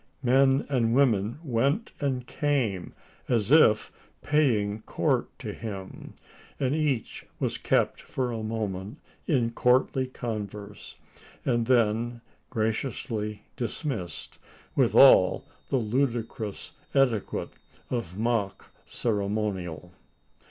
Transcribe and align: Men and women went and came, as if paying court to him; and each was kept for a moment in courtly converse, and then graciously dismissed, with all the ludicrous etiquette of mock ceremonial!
Men 0.23 0.65
and 0.67 0.95
women 0.95 1.37
went 1.43 1.91
and 1.99 2.25
came, 2.25 2.93
as 3.29 3.51
if 3.51 3.91
paying 4.23 4.81
court 4.81 5.29
to 5.37 5.53
him; 5.53 6.15
and 6.59 6.73
each 6.73 7.27
was 7.39 7.59
kept 7.59 8.01
for 8.01 8.31
a 8.31 8.41
moment 8.41 8.97
in 9.27 9.51
courtly 9.51 10.07
converse, 10.07 10.95
and 11.45 11.67
then 11.67 12.21
graciously 12.49 13.43
dismissed, 13.55 14.39
with 14.75 14.95
all 14.95 15.45
the 15.69 15.77
ludicrous 15.77 16.71
etiquette 16.95 17.53
of 17.91 18.17
mock 18.17 18.71
ceremonial! 18.87 19.91